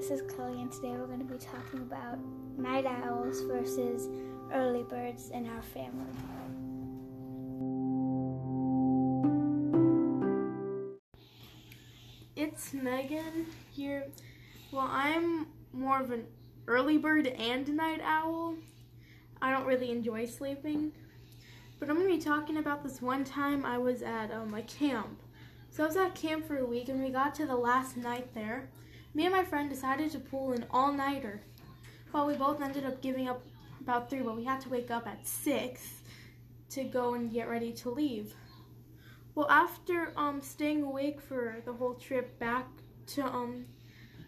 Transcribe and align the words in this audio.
this 0.00 0.10
is 0.10 0.34
Kelly, 0.34 0.62
and 0.62 0.72
today 0.72 0.92
we're 0.92 1.06
going 1.06 1.18
to 1.18 1.26
be 1.26 1.36
talking 1.36 1.80
about 1.80 2.18
night 2.56 2.86
owls 2.86 3.42
versus 3.42 4.08
early 4.50 4.82
birds 4.82 5.28
in 5.28 5.46
our 5.46 5.60
family. 5.60 6.06
It's 12.34 12.72
Megan 12.72 13.44
here. 13.72 14.06
Well, 14.72 14.88
I'm 14.90 15.48
more 15.74 16.00
of 16.00 16.12
an 16.12 16.24
early 16.66 16.96
bird 16.96 17.26
and 17.26 17.68
night 17.76 18.00
owl. 18.02 18.54
I 19.42 19.50
don't 19.50 19.66
really 19.66 19.90
enjoy 19.90 20.24
sleeping. 20.24 20.92
But 21.78 21.90
I'm 21.90 21.96
going 21.96 22.08
to 22.08 22.16
be 22.16 22.22
talking 22.22 22.56
about 22.56 22.82
this 22.82 23.02
one 23.02 23.22
time 23.24 23.66
I 23.66 23.76
was 23.76 24.00
at 24.00 24.32
um, 24.32 24.54
a 24.54 24.62
camp. 24.62 25.20
So 25.68 25.84
I 25.84 25.86
was 25.88 25.96
at 25.98 26.14
camp 26.14 26.46
for 26.46 26.56
a 26.56 26.64
week, 26.64 26.88
and 26.88 27.04
we 27.04 27.10
got 27.10 27.34
to 27.34 27.44
the 27.44 27.54
last 27.54 27.98
night 27.98 28.32
there 28.32 28.70
me 29.12 29.26
and 29.26 29.34
my 29.34 29.44
friend 29.44 29.68
decided 29.68 30.10
to 30.12 30.20
pull 30.20 30.52
an 30.52 30.64
all-nighter. 30.70 31.40
Well, 32.12 32.26
we 32.26 32.34
both 32.34 32.62
ended 32.62 32.84
up 32.84 33.00
giving 33.02 33.28
up 33.28 33.42
about 33.80 34.08
3, 34.08 34.20
but 34.20 34.36
we 34.36 34.44
had 34.44 34.60
to 34.62 34.68
wake 34.68 34.90
up 34.90 35.06
at 35.06 35.26
6 35.26 36.02
to 36.70 36.84
go 36.84 37.14
and 37.14 37.32
get 37.32 37.48
ready 37.48 37.72
to 37.72 37.90
leave. 37.90 38.34
Well, 39.34 39.50
after 39.50 40.12
um, 40.16 40.40
staying 40.40 40.82
awake 40.82 41.20
for 41.20 41.56
the 41.64 41.72
whole 41.72 41.94
trip 41.94 42.38
back 42.38 42.66
to 43.08 43.24
um, 43.24 43.64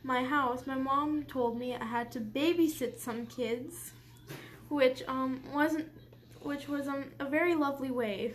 my 0.02 0.24
house, 0.24 0.66
my 0.66 0.74
mom 0.74 1.24
told 1.24 1.58
me 1.58 1.77
I 1.77 1.84
had 1.84 2.11
to 2.12 2.20
babysit 2.20 2.98
some 2.98 3.27
kids, 3.27 3.92
which 4.69 5.02
um, 5.06 5.42
wasn't, 5.52 5.89
which 6.41 6.69
was 6.69 6.89
um, 6.89 7.05
a 7.20 7.24
very 7.24 7.55
lovely 7.55 7.91
way 7.91 8.34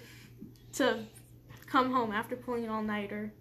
to 0.73 0.99
come 1.65 1.91
home 1.91 2.13
after 2.13 2.37
pulling 2.37 2.63
an 2.63 2.69
all-nighter. 2.69 3.33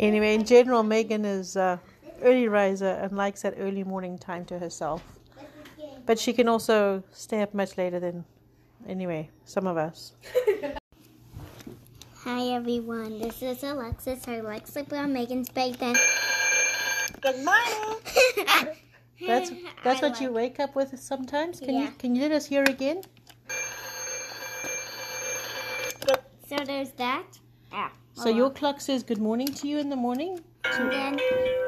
Anyway, 0.00 0.34
in 0.34 0.44
general, 0.46 0.82
Megan 0.82 1.26
is 1.26 1.58
uh, 1.58 1.76
early 2.22 2.48
riser 2.48 2.88
and 2.88 3.12
likes 3.12 3.42
that 3.42 3.52
early 3.58 3.84
morning 3.84 4.16
time 4.16 4.46
to 4.46 4.58
herself. 4.58 5.02
But 6.06 6.18
she 6.18 6.32
can 6.32 6.48
also 6.48 7.02
stay 7.12 7.42
up 7.42 7.52
much 7.52 7.76
later 7.76 8.00
than, 8.00 8.24
anyway, 8.88 9.28
some 9.44 9.66
of 9.66 9.76
us. 9.76 10.14
Hi 12.24 12.48
everyone, 12.48 13.18
this 13.18 13.42
is 13.42 13.62
Alexis. 13.62 14.26
I 14.26 14.40
like 14.40 14.66
sleeping 14.66 14.98
on 14.98 15.12
Megan's 15.12 15.50
bed 15.50 15.74
then. 15.74 15.96
Good 17.20 17.44
morning. 17.44 18.76
That's 19.26 19.52
that's 19.84 20.02
I 20.02 20.08
what 20.08 20.18
you 20.22 20.32
wake 20.32 20.58
up 20.60 20.74
with 20.74 20.98
sometimes. 20.98 21.60
Can 21.60 21.74
Yeah. 21.74 21.82
you 21.82 21.90
can 21.98 22.14
you 22.14 22.22
let 22.22 22.32
us 22.32 22.46
hear 22.46 22.62
again? 22.62 23.02
So 26.48 26.56
there's 26.64 26.92
that. 26.92 27.26
Ah. 27.70 27.92
So 28.22 28.28
your 28.28 28.50
clock 28.50 28.80
says 28.80 29.02
good 29.02 29.18
morning 29.18 29.46
to 29.46 29.68
you 29.68 29.78
in 29.78 29.88
the 29.88 29.96
morning. 29.96 30.40
And 30.64 30.92
then 30.92 31.16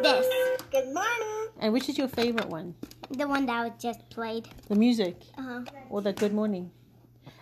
this, 0.02 0.26
Good 0.70 0.92
morning. 0.92 1.48
And 1.60 1.72
which 1.72 1.88
is 1.88 1.96
your 1.98 2.08
favorite 2.08 2.48
one? 2.48 2.74
the 3.10 3.28
one 3.28 3.44
that 3.46 3.62
was 3.62 3.72
just 3.82 4.08
played. 4.10 4.48
The 4.68 4.74
music 4.74 5.16
Uh-huh. 5.38 5.62
or 5.90 6.00
the 6.02 6.12
good 6.12 6.32
morning? 6.32 6.70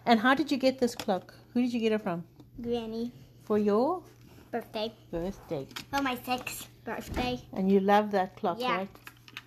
And 0.06 0.18
how 0.20 0.34
did 0.34 0.50
you 0.50 0.56
get 0.56 0.78
this 0.78 0.94
clock? 0.94 1.34
Who 1.54 1.62
did 1.62 1.72
you 1.72 1.80
get 1.80 1.92
it 1.92 2.00
from? 2.02 2.24
Granny 2.60 3.12
For 3.44 3.58
your 3.58 4.02
birthday. 4.50 4.92
birthday. 5.10 5.66
For 5.92 6.02
my 6.02 6.16
sixth 6.24 6.68
birthday. 6.84 7.40
And 7.52 7.70
you 7.70 7.80
love 7.80 8.10
that 8.12 8.36
clock, 8.36 8.58
Yeah. 8.60 8.76
right? 8.78 8.88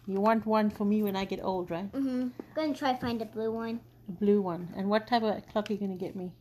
You 0.08 0.20
want 0.22 0.46
one 0.46 0.70
for 0.70 0.86
me 0.86 1.04
when 1.04 1.16
I 1.16 1.26
get 1.26 1.44
old, 1.44 1.72
right? 1.72 1.92
Mm-hmm. 1.92 2.28
Gonna 2.56 2.74
try 2.74 2.96
find 2.96 3.22
a 3.22 3.26
blue 3.26 3.52
one. 3.52 3.80
A 4.10 4.12
blue 4.12 4.42
one. 4.42 4.70
And 4.76 4.90
what 4.90 5.08
type 5.08 5.24
of 5.24 5.46
clock 5.52 5.70
are 5.70 5.74
you 5.74 5.80
going 5.80 5.98
to 5.98 6.06
get 6.06 6.14
me? 6.16 6.32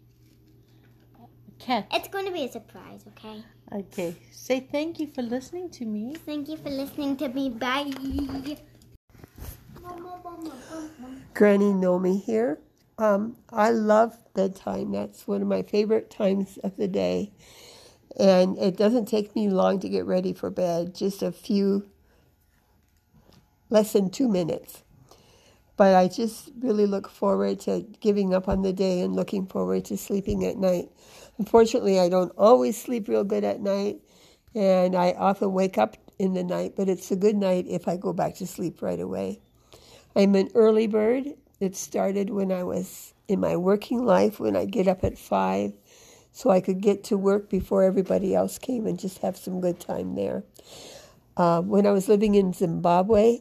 A. 1.69 1.85
It's 1.93 2.09
going 2.09 2.27
to 2.27 2.33
be 2.33 2.45
a 2.45 2.51
surprise, 2.51 3.05
okay? 3.09 3.45
Okay. 3.73 4.15
Say 4.31 4.61
thank 4.61 4.99
you 4.99 5.09
for 5.15 5.23
listening 5.23 5.71
to 5.71 5.85
me. 5.85 6.15
Thank 6.27 6.49
you 6.49 6.57
for 6.57 6.71
listening 6.71 7.17
to 7.19 7.29
me. 7.29 7.51
Bye. 7.51 7.91
Granny 11.35 11.73
Nomi 11.73 12.23
here. 12.23 12.59
Um, 12.99 13.37
I 13.51 13.71
love 13.71 14.17
bedtime. 14.35 14.93
That's 14.93 15.27
one 15.27 15.43
of 15.43 15.49
my 15.49 15.63
favorite 15.63 16.11
times 16.11 16.59
of 16.59 16.77
the 16.77 16.89
day. 16.89 17.33
And 18.19 18.59
it 18.59 18.77
doesn't 18.77 19.07
take 19.07 19.35
me 19.35 19.49
long 19.49 19.81
to 19.81 19.89
get 19.89 20.05
ready 20.05 20.33
for 20.33 20.51
bed, 20.51 20.95
just 20.95 21.23
a 21.23 21.33
few, 21.33 21.89
less 23.71 23.95
than 23.95 24.11
two 24.11 24.29
minutes. 24.29 24.83
But 25.77 25.95
I 25.95 26.09
just 26.09 26.51
really 26.61 26.87
look 26.87 27.09
forward 27.09 27.61
to 27.61 27.87
giving 28.01 28.35
up 28.35 28.47
on 28.47 28.63
the 28.63 28.73
day 28.73 29.01
and 29.01 29.17
looking 29.17 29.47
forward 29.47 29.87
to 29.87 29.97
sleeping 29.97 30.45
at 30.45 30.59
night. 30.59 30.91
Unfortunately, 31.39 31.99
I 31.99 32.09
don't 32.09 32.33
always 32.37 32.81
sleep 32.81 33.09
real 33.09 33.25
good 33.25 33.45
at 33.45 33.61
night, 33.61 34.01
and 34.55 34.95
I 34.95 35.13
often 35.13 35.53
wake 35.53 35.79
up 35.79 35.97
in 36.19 36.35
the 36.35 36.45
night, 36.45 36.75
but 36.77 36.89
it's 36.89 37.11
a 37.11 37.17
good 37.17 37.37
night 37.37 37.67
if 37.69 37.89
I 37.89 37.97
go 37.97 38.13
back 38.13 38.37
to 38.37 38.47
sleep 38.47 38.83
right 38.83 39.01
away. 39.01 39.41
I'm 40.15 40.35
an 40.35 40.51
early 40.55 40.87
bird. 40.87 41.35
It 41.59 41.75
started 41.75 42.31
when 42.31 42.53
I 42.53 42.65
was 42.65 43.15
in 43.29 43.41
my 43.41 43.57
working 43.57 44.05
life, 44.05 44.39
when 44.39 44.57
I'd 44.57 44.71
get 44.71 44.89
up 44.89 45.05
at 45.05 45.19
five 45.19 45.73
so 46.33 46.51
I 46.51 46.61
could 46.61 46.81
get 46.81 47.05
to 47.05 47.19
work 47.19 47.49
before 47.51 47.85
everybody 47.85 48.35
else 48.35 48.59
came 48.59 48.87
and 48.87 48.99
just 48.99 49.19
have 49.19 49.37
some 49.37 49.61
good 49.61 49.79
time 49.79 50.15
there. 50.15 50.45
Uh, 51.37 51.61
when 51.61 51.87
I 51.87 51.93
was 51.93 52.09
living 52.09 52.35
in 52.35 52.53
Zimbabwe 52.53 53.41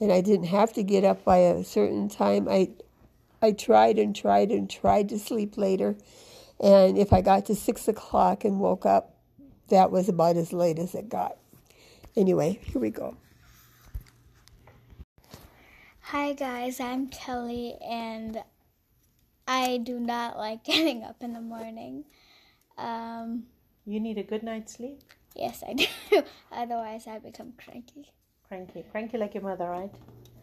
and 0.00 0.12
I 0.12 0.20
didn't 0.20 0.46
have 0.46 0.72
to 0.74 0.82
get 0.82 1.04
up 1.04 1.24
by 1.24 1.38
a 1.38 1.64
certain 1.64 2.08
time, 2.08 2.48
I, 2.48 2.70
I 3.40 3.52
tried 3.52 3.98
and 3.98 4.14
tried 4.14 4.50
and 4.50 4.68
tried 4.68 5.08
to 5.10 5.18
sleep 5.18 5.56
later. 5.56 5.96
And 6.60 6.96
if 6.96 7.12
I 7.12 7.20
got 7.20 7.46
to 7.46 7.54
six 7.54 7.86
o'clock 7.88 8.44
and 8.44 8.60
woke 8.60 8.86
up, 8.86 9.14
that 9.68 9.90
was 9.90 10.08
about 10.08 10.36
as 10.36 10.52
late 10.52 10.78
as 10.78 10.94
it 10.94 11.08
got. 11.08 11.36
Anyway, 12.16 12.58
here 12.62 12.80
we 12.80 12.90
go. 12.90 13.16
Hi 16.00 16.32
guys, 16.34 16.78
I'm 16.78 17.08
Kelly 17.08 17.74
and 17.84 18.42
I 19.48 19.78
do 19.78 19.98
not 19.98 20.36
like 20.44 20.64
getting 20.64 21.02
up 21.02 21.16
in 21.20 21.32
the 21.32 21.40
morning. 21.40 22.04
Um, 22.78 23.44
You 23.84 24.00
need 24.00 24.16
a 24.18 24.22
good 24.22 24.42
night's 24.42 24.74
sleep. 24.74 25.00
yes, 25.34 25.62
I 25.66 25.72
do. 25.74 25.86
Otherwise, 26.52 27.06
I 27.06 27.18
become 27.18 27.52
cranky. 27.62 28.12
Cranky. 28.48 28.84
Cranky 28.92 29.18
like 29.18 29.34
your 29.34 29.42
mother, 29.42 29.68
right? 29.68 29.90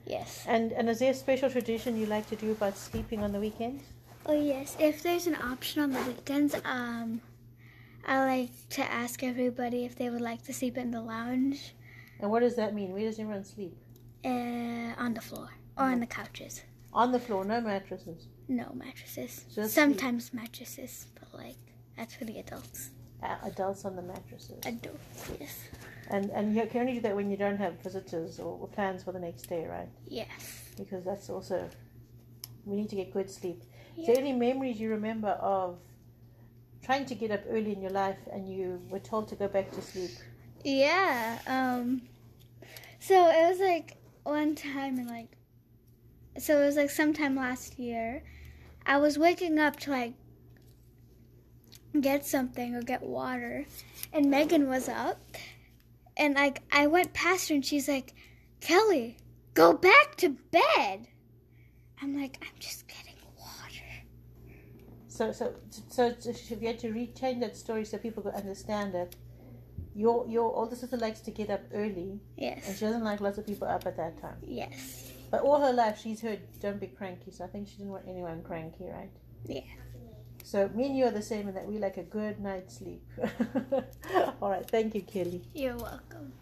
Yes. 0.06 0.44
And 0.48 0.74
and 0.74 0.90
is 0.90 1.00
there 1.00 1.12
a 1.12 1.14
special 1.14 1.50
tradition 1.50 1.98
you 1.98 2.06
like 2.08 2.28
to 2.30 2.36
do 2.36 2.52
about 2.52 2.78
sleeping 2.78 3.24
on 3.24 3.32
the 3.32 3.40
weekends? 3.40 3.84
Oh 4.26 4.34
yes. 4.34 4.76
If 4.80 5.04
there's 5.04 5.28
an 5.28 5.36
option 5.36 5.82
on 5.84 5.92
the 5.92 6.02
weekends, 6.04 6.56
um, 6.66 7.22
I 8.08 8.20
like 8.26 8.70
to 8.72 8.84
ask 8.92 9.24
everybody 9.24 9.86
if 9.86 9.96
they 9.96 10.10
would 10.10 10.22
like 10.22 10.44
to 10.46 10.54
sleep 10.54 10.78
in 10.78 10.92
the 10.92 11.02
lounge, 11.02 11.74
And 12.20 12.30
what 12.32 12.40
does 12.42 12.56
that 12.56 12.74
mean? 12.74 12.92
Where 12.94 13.04
does 13.04 13.20
everyone 13.20 13.44
sleep? 13.44 13.76
uh, 14.26 14.94
on 14.98 15.14
the 15.14 15.20
floor 15.22 15.50
or 15.78 15.86
on 15.86 16.00
the 16.00 16.06
couches. 16.06 16.62
On 16.94 17.12
the 17.12 17.20
floor, 17.20 17.44
no 17.44 17.60
mattresses. 17.60 18.28
No 18.48 18.72
mattresses. 18.74 19.46
Just 19.54 19.74
Sometimes 19.74 20.34
mattresses, 20.34 21.08
but 21.20 21.34
like 21.34 21.58
that's 21.98 22.16
for 22.16 22.24
the 22.26 22.40
adults. 22.40 22.92
Uh, 23.22 23.36
adults 23.44 23.84
on 23.86 23.96
the 23.98 24.02
mattresses. 24.02 24.60
Adults, 24.66 25.32
yes. 25.40 25.60
And 26.10 26.30
and 26.32 26.56
you 26.56 26.66
can 26.68 26.82
only 26.82 26.94
do 26.96 27.02
that 27.02 27.16
when 27.16 27.30
you 27.30 27.36
don't 27.38 27.58
have 27.58 27.74
visitors 27.82 28.40
or, 28.40 28.58
or 28.62 28.68
plans 28.68 29.04
for 29.04 29.12
the 29.12 29.20
next 29.20 29.44
day, 29.50 29.66
right? 29.68 29.90
Yes. 30.08 30.70
Because 30.78 31.04
that's 31.04 31.30
also 31.30 31.70
we 32.66 32.76
need 32.78 32.90
to 32.90 32.96
get 32.96 33.12
good 33.12 33.30
sleep. 33.30 33.64
Is 33.98 34.08
there 34.08 34.18
any 34.18 34.34
memories 34.34 34.80
you 34.80 34.90
remember 34.90 35.30
of 35.30 35.78
trying 36.84 37.06
to 37.06 37.16
get 37.16 37.32
up 37.32 37.42
early 37.50 37.74
in 37.74 37.82
your 37.82 37.92
life 37.92 38.18
and 38.32 38.48
you 38.48 38.82
were 38.90 39.00
told 39.00 39.28
to 39.30 39.36
go 39.36 39.48
back 39.48 39.72
to 39.72 39.82
sleep? 39.82 40.12
Yeah. 40.64 41.40
Um. 41.48 42.02
So 43.00 43.30
it 43.30 43.50
was 43.50 43.60
like 43.60 43.98
one 44.24 44.56
time 44.56 44.98
in 45.00 45.08
like. 45.08 45.38
So 46.38 46.62
it 46.62 46.66
was 46.66 46.76
like 46.76 46.90
sometime 46.90 47.36
last 47.36 47.78
year, 47.78 48.24
I 48.86 48.98
was 48.98 49.20
waking 49.20 49.60
up 49.60 49.80
to 49.82 49.92
like 49.92 50.14
get 52.00 52.26
something 52.26 52.76
or 52.76 52.82
get 52.82 53.04
water, 53.04 53.66
and 54.12 54.32
Megan 54.32 54.68
was 54.68 54.90
up, 54.90 55.20
and 56.18 56.34
like 56.34 56.62
I 56.72 56.88
went 56.88 57.14
past 57.14 57.50
her 57.50 57.56
and 57.56 57.66
she's 57.66 57.88
like, 57.88 58.16
Kelly, 58.62 59.18
go 59.54 59.74
back 59.74 60.16
to 60.18 60.30
bed. 60.30 61.08
I'm 62.02 62.20
like, 62.20 62.38
I'm 62.42 62.60
just 62.60 62.88
water. 62.88 63.13
So 65.32 65.54
so 65.90 66.14
so, 66.20 66.32
so 66.34 66.54
if 66.56 66.62
you 66.62 66.68
had 66.68 66.80
to 66.80 66.92
rechange 66.92 67.40
that 67.42 67.56
story 67.56 67.86
so 67.86 67.98
people 67.98 68.24
could 68.24 68.34
understand 68.34 68.96
it, 68.96 69.16
your 69.96 70.28
your 70.28 70.54
older 70.56 70.76
sister 70.76 70.98
likes 70.98 71.22
to 71.22 71.32
get 71.32 71.50
up 71.50 71.62
early 71.74 72.20
Yes. 72.38 72.68
and 72.68 72.76
she 72.78 72.86
doesn't 72.86 73.04
like 73.04 73.22
lots 73.22 73.38
of 73.38 73.46
people 73.46 73.68
up 73.68 73.86
at 73.86 73.96
that 73.98 74.20
time. 74.22 74.38
Yes. 74.42 75.12
But 75.32 75.42
all 75.42 75.60
her 75.62 75.74
life 75.74 76.00
she's 76.02 76.22
heard 76.22 76.42
don't 76.60 76.80
be 76.80 76.88
cranky, 76.88 77.32
so 77.32 77.44
I 77.46 77.48
think 77.48 77.68
she 77.68 77.78
didn't 77.78 77.92
want 77.92 78.06
anyone 78.08 78.44
cranky, 78.44 78.86
right? 78.86 79.10
Yeah. 79.46 79.62
So 80.44 80.70
me 80.76 80.88
and 80.88 80.98
you 80.98 81.06
are 81.06 81.12
the 81.12 81.22
same 81.22 81.48
in 81.48 81.54
that 81.56 81.66
we 81.66 81.78
like 81.80 81.98
a 81.98 82.04
good 82.04 82.40
night's 82.40 82.78
sleep. 82.80 83.02
all 84.42 84.50
right, 84.50 84.70
thank 84.70 84.94
you, 84.94 85.02
Kelly. 85.02 85.42
You're 85.54 85.78
welcome. 85.78 86.34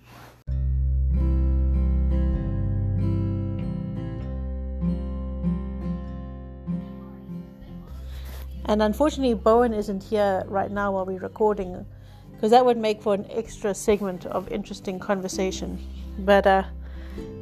And 8.66 8.82
unfortunately, 8.82 9.34
Bowen 9.34 9.74
isn't 9.74 10.04
here 10.04 10.44
right 10.48 10.72
now 10.72 10.92
while 10.92 11.06
we're 11.06 11.20
recording, 11.20 11.86
because 12.32 12.52
that 12.52 12.66
would 12.66 12.78
make 12.78 13.02
for 13.02 13.14
an 13.14 13.26
extra 13.30 13.74
segment 13.74 14.26
of 14.26 14.52
interesting 14.52 15.00
conversation. 15.00 15.80
But 16.20 16.46
uh, 16.46 16.64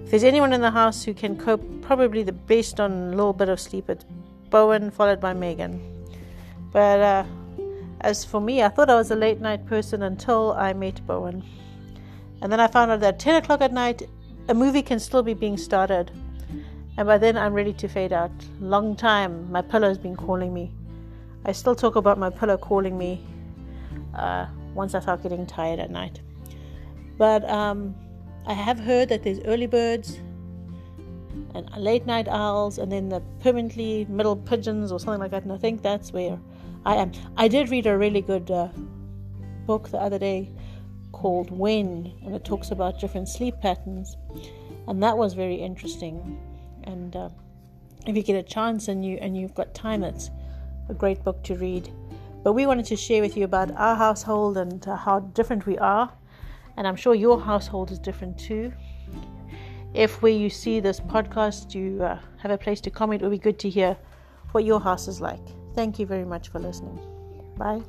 if 0.03 0.11
there's 0.11 0.23
anyone 0.23 0.53
in 0.53 0.61
the 0.61 0.71
house 0.71 1.03
who 1.03 1.13
can 1.13 1.37
cope 1.37 1.63
probably 1.81 2.23
the 2.23 2.31
best 2.31 2.79
on 2.79 2.91
a 2.91 3.09
little 3.09 3.33
bit 3.33 3.49
of 3.49 3.59
sleep, 3.59 3.89
it's 3.89 4.05
Bowen, 4.49 4.91
followed 4.91 5.19
by 5.19 5.33
Megan. 5.33 5.79
But 6.71 6.99
uh, 6.99 7.23
as 8.01 8.23
for 8.23 8.39
me, 8.39 8.63
I 8.63 8.69
thought 8.69 8.89
I 8.89 8.95
was 8.95 9.11
a 9.11 9.15
late 9.15 9.41
night 9.41 9.65
person 9.65 10.03
until 10.03 10.53
I 10.53 10.73
met 10.73 11.05
Bowen. 11.05 11.43
And 12.41 12.51
then 12.51 12.59
I 12.59 12.67
found 12.67 12.91
out 12.91 13.01
that 13.01 13.19
10 13.19 13.35
o'clock 13.35 13.61
at 13.61 13.73
night, 13.73 14.03
a 14.47 14.53
movie 14.53 14.81
can 14.81 14.99
still 14.99 15.21
be 15.21 15.33
being 15.33 15.57
started. 15.57 16.11
And 16.97 17.05
by 17.05 17.17
then, 17.17 17.37
I'm 17.37 17.53
ready 17.53 17.73
to 17.73 17.87
fade 17.87 18.13
out. 18.13 18.31
Long 18.59 18.95
time, 18.95 19.51
my 19.51 19.61
pillow's 19.61 19.97
been 19.97 20.15
calling 20.15 20.53
me. 20.53 20.71
I 21.45 21.51
still 21.51 21.75
talk 21.75 21.95
about 21.95 22.17
my 22.17 22.29
pillow 22.29 22.57
calling 22.57 22.97
me 22.97 23.25
uh, 24.13 24.47
once 24.73 24.95
I 24.95 24.99
start 24.99 25.23
getting 25.23 25.45
tired 25.45 25.79
at 25.79 25.89
night. 25.89 26.21
But 27.17 27.49
um, 27.49 27.95
I 28.45 28.53
have 28.53 28.79
heard 28.79 29.09
that 29.09 29.23
there's 29.23 29.39
early 29.41 29.67
birds 29.67 30.19
and 31.55 31.69
late 31.77 32.05
night 32.05 32.27
owls, 32.27 32.77
and 32.77 32.91
then 32.91 33.09
the 33.09 33.21
permanently 33.39 34.05
middle 34.09 34.35
pigeons 34.35 34.91
or 34.91 34.99
something 34.99 35.19
like 35.19 35.31
that. 35.31 35.43
And 35.43 35.51
I 35.51 35.57
think 35.57 35.81
that's 35.81 36.11
where 36.11 36.39
I 36.85 36.95
am. 36.95 37.11
I 37.37 37.47
did 37.47 37.69
read 37.69 37.87
a 37.87 37.97
really 37.97 38.21
good 38.21 38.51
uh, 38.51 38.69
book 39.65 39.89
the 39.89 39.97
other 39.97 40.19
day 40.19 40.49
called 41.11 41.51
When, 41.51 42.13
and 42.23 42.35
it 42.35 42.45
talks 42.45 42.71
about 42.71 42.99
different 42.99 43.27
sleep 43.27 43.55
patterns, 43.61 44.15
and 44.87 45.01
that 45.03 45.17
was 45.17 45.33
very 45.33 45.55
interesting. 45.55 46.39
And 46.83 47.15
uh, 47.15 47.29
if 48.05 48.15
you 48.15 48.23
get 48.23 48.35
a 48.35 48.43
chance 48.43 48.87
and 48.87 49.05
you 49.05 49.17
and 49.21 49.35
you've 49.35 49.55
got 49.55 49.73
time, 49.73 50.03
it's 50.03 50.29
a 50.89 50.93
great 50.93 51.23
book 51.23 51.43
to 51.43 51.55
read. 51.55 51.91
But 52.43 52.53
we 52.53 52.65
wanted 52.65 52.85
to 52.85 52.95
share 52.95 53.21
with 53.21 53.37
you 53.37 53.45
about 53.45 53.71
our 53.75 53.95
household 53.95 54.57
and 54.57 54.83
how 54.83 55.19
different 55.19 55.65
we 55.65 55.77
are, 55.77 56.11
and 56.77 56.87
I'm 56.87 56.95
sure 56.95 57.13
your 57.13 57.39
household 57.39 57.91
is 57.91 57.99
different 57.99 58.37
too. 58.37 58.73
If 59.93 60.21
where 60.21 60.31
you 60.31 60.49
see 60.49 60.79
this 60.79 60.99
podcast, 60.99 61.73
you 61.73 62.03
uh, 62.03 62.19
have 62.37 62.51
a 62.51 62.57
place 62.57 62.79
to 62.81 62.91
comment, 62.91 63.21
it 63.21 63.25
would 63.25 63.31
be 63.31 63.37
good 63.37 63.59
to 63.59 63.69
hear 63.69 63.97
what 64.51 64.63
your 64.63 64.79
house 64.79 65.07
is 65.07 65.19
like. 65.19 65.45
Thank 65.75 65.99
you 65.99 66.05
very 66.05 66.25
much 66.25 66.49
for 66.49 66.59
listening. 66.59 66.99
Bye. 67.57 67.81